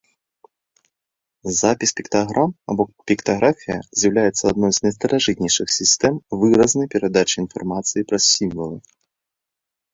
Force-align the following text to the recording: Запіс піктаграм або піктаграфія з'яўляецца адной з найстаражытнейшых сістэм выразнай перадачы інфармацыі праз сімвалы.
Запіс 1.61 1.91
піктаграм 1.99 2.55
або 2.73 2.83
піктаграфія 3.11 3.77
з'яўляецца 4.01 4.43
адной 4.53 4.71
з 4.79 4.83
найстаражытнейшых 4.87 5.67
сістэм 5.77 6.13
выразнай 6.45 6.87
перадачы 6.97 7.35
інфармацыі 7.45 8.07
праз 8.13 8.23
сімвалы. 8.37 8.77